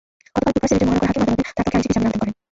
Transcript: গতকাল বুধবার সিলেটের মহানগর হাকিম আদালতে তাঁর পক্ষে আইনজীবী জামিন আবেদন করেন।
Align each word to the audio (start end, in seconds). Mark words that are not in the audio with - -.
গতকাল 0.35 0.51
বুধবার 0.53 0.69
সিলেটের 0.69 0.87
মহানগর 0.89 1.07
হাকিম 1.11 1.23
আদালতে 1.31 1.51
তাঁর 1.57 1.63
পক্ষে 1.65 1.77
আইনজীবী 1.77 1.93
জামিন 1.95 2.07
আবেদন 2.09 2.19
করেন। 2.21 2.35